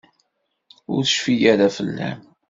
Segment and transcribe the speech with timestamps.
[0.93, 2.19] Ur tecfi ara fell-am.